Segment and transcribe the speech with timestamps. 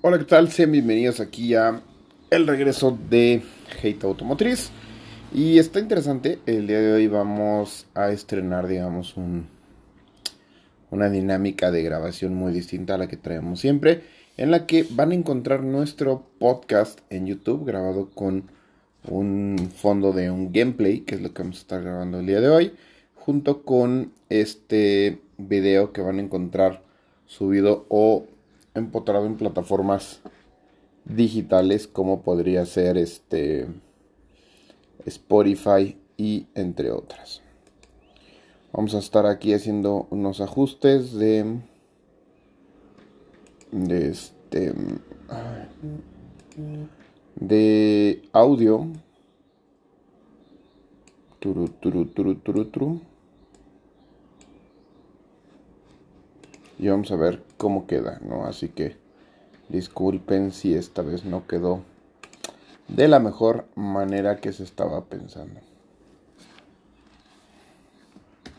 [0.00, 0.48] Hola, ¿qué tal?
[0.52, 1.82] Sean bienvenidos aquí a
[2.30, 3.42] el regreso de
[3.82, 4.70] Hate Automotriz.
[5.34, 9.48] Y está interesante, el día de hoy vamos a estrenar, digamos, un,
[10.92, 14.04] una dinámica de grabación muy distinta a la que traemos siempre,
[14.36, 18.44] en la que van a encontrar nuestro podcast en YouTube grabado con
[19.08, 22.40] un fondo de un gameplay, que es lo que vamos a estar grabando el día
[22.40, 22.72] de hoy,
[23.16, 26.84] junto con este video que van a encontrar
[27.26, 28.26] subido o
[28.74, 30.20] empotrado en plataformas
[31.04, 33.66] digitales como podría ser este
[35.04, 37.42] Spotify y entre otras.
[38.72, 41.60] Vamos a estar aquí haciendo unos ajustes de
[43.70, 44.74] de este
[47.36, 48.86] de audio.
[51.38, 53.00] Turu, turu, turu, turu, turu.
[56.78, 58.46] y vamos a ver cómo queda, ¿no?
[58.46, 58.96] Así que
[59.68, 61.82] disculpen si esta vez no quedó
[62.88, 65.60] de la mejor manera que se estaba pensando.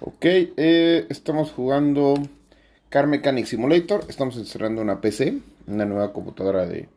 [0.02, 2.14] Ok, eh, estamos jugando
[2.90, 4.06] Car Mechanic Simulator.
[4.08, 6.88] Estamos encerrando una PC, una nueva computadora de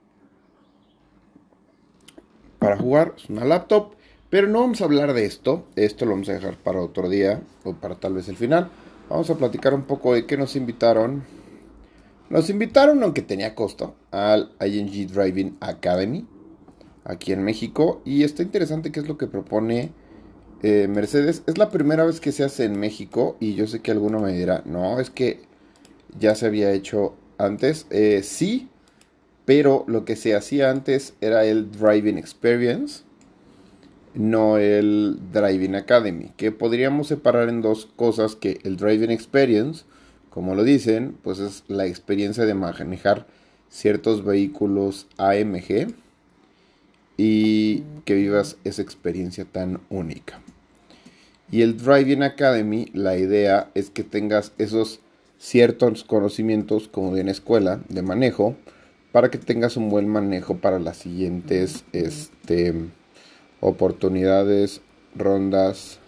[2.59, 3.15] para jugar.
[3.17, 3.95] Es una laptop,
[4.31, 5.65] pero no vamos a hablar de esto.
[5.75, 8.71] Esto lo vamos a dejar para otro día o para tal vez el final.
[9.09, 11.25] Vamos a platicar un poco de qué nos invitaron.
[12.33, 16.27] Nos invitaron, aunque tenía costo, al ING Driving Academy,
[17.05, 18.01] aquí en México.
[18.07, 19.93] Y está interesante qué es lo que propone
[20.63, 21.43] eh, Mercedes.
[21.47, 24.33] Es la primera vez que se hace en México y yo sé que alguno me
[24.33, 25.43] dirá, no, es que
[26.19, 27.85] ya se había hecho antes.
[27.91, 28.71] Eh, sí,
[29.45, 33.03] pero lo que se hacía antes era el Driving Experience
[34.15, 39.85] no el Driving Academy, que podríamos separar en dos cosas que el Driving Experience,
[40.33, 43.27] como lo dicen, pues es la experiencia de manejar
[43.69, 45.93] ciertos vehículos AMG
[47.19, 50.41] y que vivas esa experiencia tan única.
[51.51, 55.01] Y el Driving Academy, la idea es que tengas esos
[55.39, 58.57] ciertos conocimientos como de una escuela de manejo
[59.13, 62.73] para que tengas un buen manejo para las siguientes este,
[63.61, 64.81] oportunidades,
[65.15, 65.99] rondas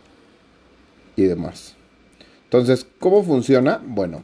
[1.15, 1.77] y demás.
[2.55, 3.83] Entonces, ¿cómo funciona?
[3.85, 4.23] Bueno,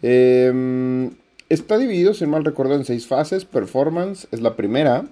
[0.00, 1.10] em,
[1.48, 3.44] está dividido, si no mal recuerdo, en seis fases.
[3.44, 5.06] Performance es la primera.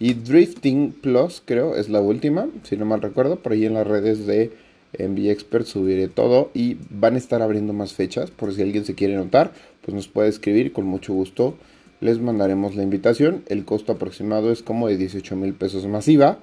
[0.00, 3.36] Y Drifting Plus, creo, es la última, si no mal recuerdo.
[3.36, 4.50] Por ahí en las redes de
[4.98, 6.50] MV Expert subiré todo.
[6.54, 8.32] Y van a estar abriendo más fechas.
[8.32, 9.52] Por si alguien se quiere notar,
[9.82, 10.72] pues nos puede escribir.
[10.72, 11.54] Con mucho gusto
[12.00, 13.44] les mandaremos la invitación.
[13.46, 16.40] El costo aproximado es como de 18 mil pesos masiva.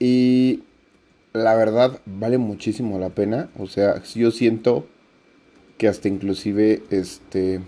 [0.00, 0.64] Y
[1.32, 3.48] la verdad vale muchísimo la pena.
[3.60, 4.88] O sea, yo siento
[5.78, 7.60] que hasta inclusive este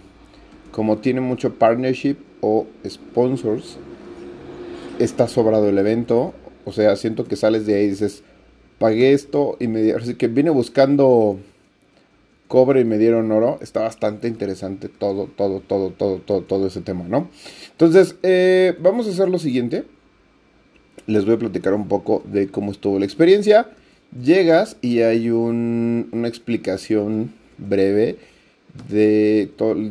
[0.71, 3.78] como tiene mucho partnership o sponsors
[4.99, 6.34] está sobrado el evento.
[6.65, 8.22] O sea, siento que sales de ahí y dices,
[8.78, 11.39] pagué esto y me así que vine buscando
[12.49, 13.59] cobre y me dieron oro.
[13.61, 17.28] Está bastante interesante todo, todo, todo, todo, todo, todo ese tema, ¿no?
[17.71, 19.84] Entonces, eh, vamos a hacer lo siguiente
[21.06, 23.71] les voy a platicar un poco de cómo estuvo la experiencia.
[24.22, 28.19] Llegas y hay una explicación breve
[28.89, 29.50] de,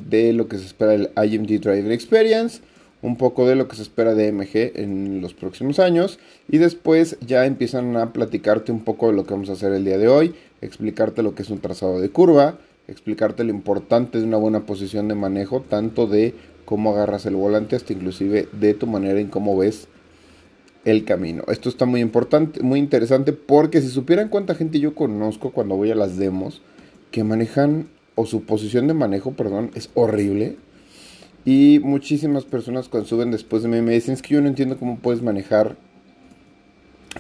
[0.10, 2.62] de lo que se espera del IMG Driving Experience,
[3.02, 7.18] un poco de lo que se espera de MG en los próximos años y después
[7.26, 10.08] ya empiezan a platicarte un poco de lo que vamos a hacer el día de
[10.08, 14.62] hoy, explicarte lo que es un trazado de curva, explicarte lo importante de una buena
[14.62, 16.34] posición de manejo, tanto de
[16.66, 19.88] cómo agarras el volante hasta inclusive de tu manera en cómo ves
[20.84, 21.44] el camino.
[21.48, 25.92] Esto está muy importante, muy interesante porque si supieran cuánta gente yo conozco cuando voy
[25.92, 26.62] a las demos
[27.16, 30.58] que manejan o su posición de manejo, perdón, es horrible.
[31.46, 34.78] Y muchísimas personas cuando suben después de mí me dicen es que yo no entiendo
[34.78, 35.78] cómo puedes manejar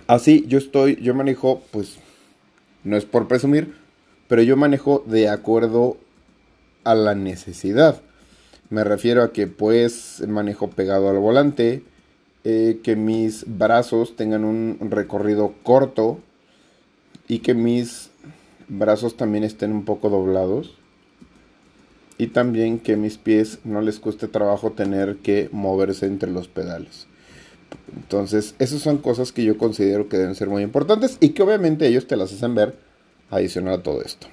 [0.08, 0.44] así.
[0.50, 1.96] Yo estoy, yo manejo, pues,
[2.84, 3.74] no es por presumir,
[4.28, 5.96] pero yo manejo de acuerdo
[6.84, 8.02] a la necesidad.
[8.70, 11.84] Me refiero a que pues manejo pegado al volante,
[12.44, 16.20] eh, que mis brazos tengan un recorrido corto
[17.30, 18.12] y que mis
[18.68, 20.76] brazos también estén un poco doblados
[22.18, 27.08] y también que mis pies no les cueste trabajo tener que moverse entre los pedales.
[27.96, 31.88] Entonces, esas son cosas que yo considero que deben ser muy importantes y que obviamente
[31.88, 32.76] ellos te las hacen ver
[33.30, 34.28] adicional a todo esto.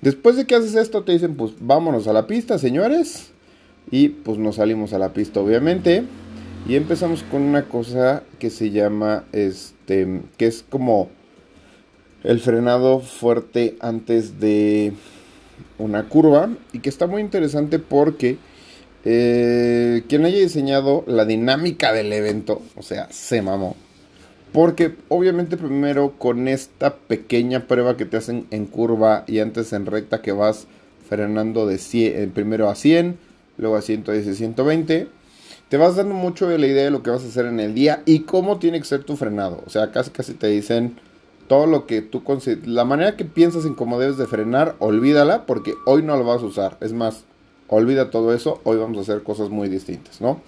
[0.00, 3.30] Después de que haces esto, te dicen, pues vámonos a la pista, señores.
[3.90, 6.04] Y pues nos salimos a la pista, obviamente.
[6.68, 11.08] Y empezamos con una cosa que se llama, este, que es como
[12.24, 14.92] el frenado fuerte antes de
[15.78, 18.38] una curva y que está muy interesante porque
[19.04, 23.76] eh, quien haya diseñado la dinámica del evento, o sea, se mamó.
[24.52, 29.86] Porque obviamente primero con esta pequeña prueba que te hacen en curva y antes en
[29.86, 30.66] recta que vas
[31.08, 33.16] frenando de 100, eh, primero a 100,
[33.56, 35.08] luego a 110 y 120,
[35.68, 37.74] te vas dando mucho de la idea de lo que vas a hacer en el
[37.74, 39.62] día y cómo tiene que ser tu frenado.
[39.66, 40.96] O sea, casi casi te dicen
[41.52, 42.22] todo lo que tú
[42.64, 46.40] la manera que piensas en cómo debes de frenar, olvídala porque hoy no lo vas
[46.40, 46.78] a usar.
[46.80, 47.24] Es más,
[47.68, 50.40] olvida todo eso, hoy vamos a hacer cosas muy distintas, ¿no?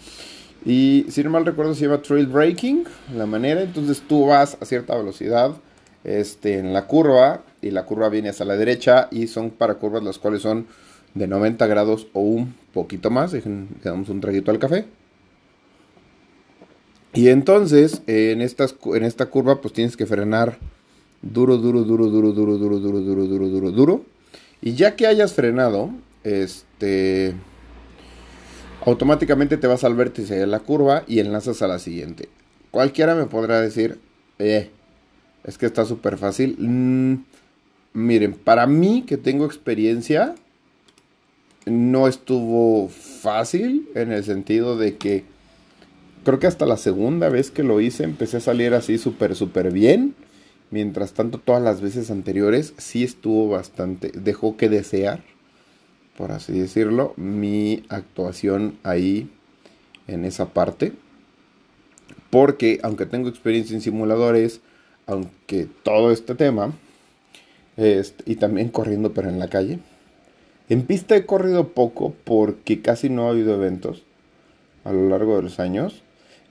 [0.65, 2.85] Y si no mal recuerdo se llama trail braking,
[3.15, 5.51] la manera, entonces tú vas a cierta velocidad
[6.05, 10.03] este, en la curva y la curva viene hacia la derecha y son para curvas
[10.03, 10.67] las cuales son
[11.12, 14.87] de 90 grados o un poquito más, dejen, le damos un traguito al café.
[17.12, 20.56] Y entonces en, estas, en esta curva pues tienes que frenar
[21.25, 24.05] duro, duro, duro, duro, duro, duro, duro, duro, duro, duro, duro.
[24.61, 25.91] Y ya que hayas frenado,
[26.23, 27.35] este
[28.85, 32.29] automáticamente te vas al vértice de la curva y enlazas a la siguiente.
[32.71, 33.99] Cualquiera me podrá decir,
[34.38, 34.71] eh,
[35.44, 36.56] es que está súper fácil.
[36.59, 37.25] Mm,
[37.94, 40.35] miren, para mí que tengo experiencia,
[41.65, 45.25] no estuvo fácil en el sentido de que
[46.25, 49.73] creo que hasta la segunda vez que lo hice empecé a salir así súper, súper
[49.73, 50.15] bien.
[50.71, 55.23] Mientras tanto, todas las veces anteriores sí estuvo bastante, dejó que desear
[56.17, 59.31] por así decirlo, mi actuación ahí
[60.07, 60.93] en esa parte.
[62.31, 64.61] Porque aunque tengo experiencia en simuladores,
[65.07, 66.73] aunque todo este tema,
[67.77, 69.79] este, y también corriendo pero en la calle,
[70.69, 74.03] en pista he corrido poco porque casi no ha habido eventos
[74.85, 76.03] a lo largo de los años.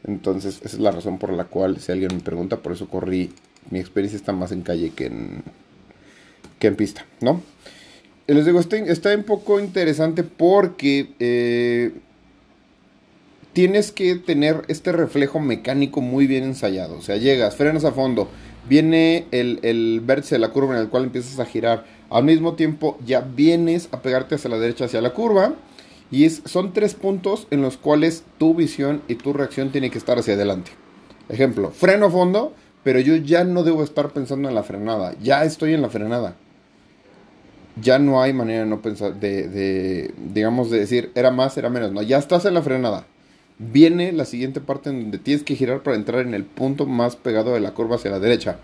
[0.06, 3.32] Entonces esa es la razón por la cual si alguien me pregunta, por eso corrí,
[3.70, 5.44] mi experiencia está más en calle que en,
[6.60, 7.42] que en pista, ¿no?
[8.28, 11.92] les digo, está, un poco interesante porque eh,
[13.52, 16.98] tienes que tener este reflejo mecánico muy bien ensayado.
[16.98, 18.30] O sea, llegas, frenas a fondo,
[18.68, 21.86] viene el, el vértice de la curva en el cual empiezas a girar.
[22.10, 25.56] Al mismo tiempo ya vienes a pegarte hacia la derecha, hacia la curva.
[26.10, 29.98] Y es, son tres puntos en los cuales tu visión y tu reacción tiene que
[29.98, 30.72] estar hacia adelante.
[31.28, 35.16] Ejemplo, freno a fondo, pero yo ya no debo estar pensando en la frenada.
[35.22, 36.36] Ya estoy en la frenada
[37.76, 41.92] ya no hay manera de no pensar, de, digamos, de decir, era más, era menos.
[41.92, 43.06] No, ya estás en la frenada.
[43.58, 47.16] Viene la siguiente parte en donde tienes que girar para entrar en el punto más
[47.16, 48.58] pegado de la curva hacia la derecha.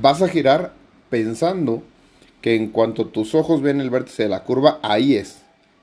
[0.00, 0.74] Vas a girar
[1.10, 1.82] pensando
[2.40, 5.42] que en cuanto tus ojos ven el vértice de la curva, ahí es.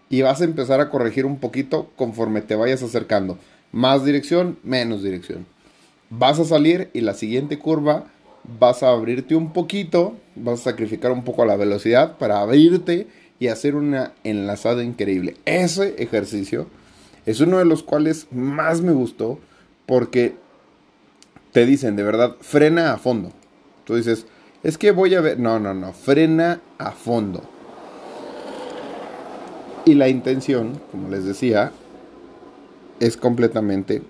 [0.10, 3.38] Y vas a empezar a corregir un poquito conforme te vayas acercando.
[3.72, 5.46] Más dirección, menos dirección.
[6.10, 8.06] Vas a salir y la siguiente curva
[8.60, 13.08] vas a abrirte un poquito, vas a sacrificar un poco la velocidad para abrirte
[13.40, 15.38] y hacer una enlazada increíble.
[15.46, 16.68] Ese ejercicio
[17.26, 19.40] es uno de los cuales más me gustó
[19.86, 20.36] porque
[21.52, 23.32] te dicen de verdad, frena a fondo.
[23.86, 24.26] Tú dices,
[24.64, 27.44] es que voy a ver, no, no, no, frena a fondo.
[29.86, 31.72] Y la intención, como les decía,
[33.00, 34.02] es completamente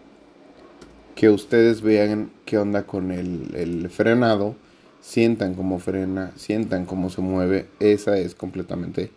[1.23, 4.55] que ustedes vean qué onda con el, frenado,
[4.99, 9.09] sientan cómo frena, sientan cómo se mueve, esa es completamente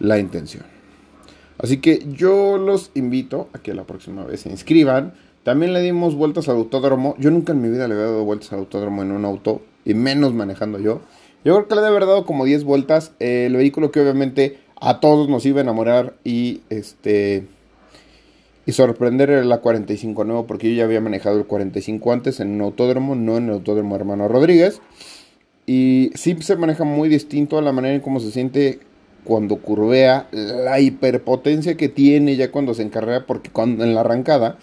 [0.00, 0.64] la intención.
[1.58, 5.14] Así que yo los invito a que la próxima vez se inscriban.
[5.44, 7.14] También le dimos vueltas al autódromo.
[7.20, 9.94] Yo nunca en mi vida le había dado vueltas al autódromo en un auto, y
[9.94, 11.02] menos manejando yo.
[11.44, 13.12] Yo creo que le he haber dado como 10 vueltas.
[13.20, 17.46] el vehículo que obviamente a todos nos iba a enamorar y este
[18.66, 22.60] y sorprender la 45 nuevo porque yo ya había manejado el 45 antes en un
[22.62, 24.80] autódromo, no en el autódromo hermano Rodríguez.
[25.66, 28.80] Y sí se maneja muy distinto a la manera en cómo se siente
[29.24, 34.58] cuando curvea, la hiperpotencia que tiene ya cuando se encarrera, porque cuando en la arrancada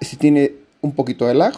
[0.00, 1.54] sí tiene un poquito de lag.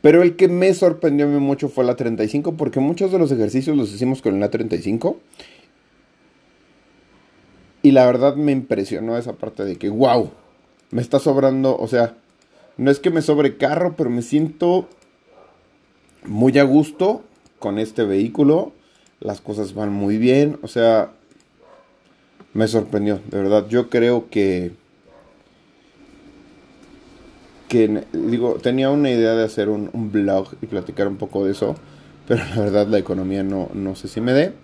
[0.00, 3.92] Pero el que me sorprendió mucho fue la 35, porque muchos de los ejercicios los
[3.92, 5.18] hicimos con la 35
[7.82, 10.30] y la verdad me impresionó esa parte de que, wow,
[10.90, 12.14] me está sobrando, o sea,
[12.76, 14.88] no es que me sobre carro, pero me siento
[16.24, 17.22] muy a gusto
[17.58, 18.72] con este vehículo.
[19.20, 21.10] Las cosas van muy bien, o sea,
[22.54, 23.66] me sorprendió, de verdad.
[23.68, 24.72] Yo creo que
[27.68, 31.52] que digo, tenía una idea de hacer un, un, blog y platicar un poco de
[31.52, 31.76] eso,
[32.26, 34.54] pero la verdad la economía no, no sé si me dé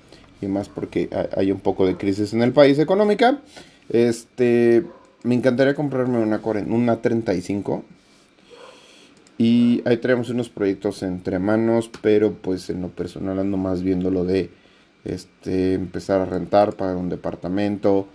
[0.44, 3.40] y más porque hay un poco de crisis en el país económica.
[3.88, 4.84] Este,
[5.22, 7.84] me encantaría comprarme una, una 35.
[9.36, 14.10] Y ahí tenemos unos proyectos entre manos, pero pues en lo personal ando más viendo
[14.10, 14.50] lo de
[15.04, 18.06] este, empezar a rentar, pagar un departamento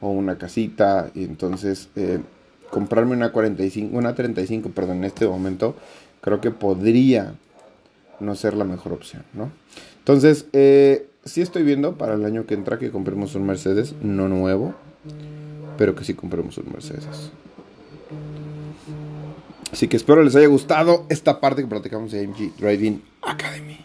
[0.00, 1.10] o una casita.
[1.14, 2.20] Y entonces eh,
[2.70, 5.74] comprarme una 45, una 35, perdón, en este momento,
[6.20, 7.34] creo que podría
[8.20, 9.50] no ser la mejor opción, ¿no?
[9.98, 14.28] Entonces, eh, sí estoy viendo para el año que entra que compremos un Mercedes, no
[14.28, 14.74] nuevo,
[15.76, 17.30] pero que sí compremos un Mercedes.
[19.72, 23.78] Así que espero les haya gustado esta parte que platicamos de AMG Driving Academy.